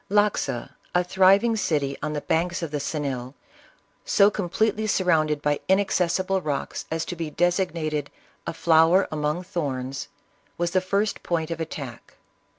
Loxa, 0.09 0.71
a 0.95 1.03
thriving 1.03 1.55
city 1.55 1.95
on 2.01 2.13
the 2.13 2.21
banks 2.21 2.63
of 2.63 2.71
the 2.71 2.79
Xenil, 2.79 3.35
so 4.03 4.31
completely 4.31 4.87
surrounded 4.87 5.43
by 5.43 5.59
inaccessible 5.69 6.41
rocks 6.41 6.85
as 6.89 7.05
to 7.05 7.15
be 7.15 7.29
designated" 7.29 8.09
a 8.47 8.53
flower 8.55 9.07
among 9.11 9.43
thorns," 9.43 10.07
was 10.57 10.71
the 10.71 10.81
first 10.81 11.21
point 11.21 11.51
of 11.51 11.61
attack. 11.61 12.15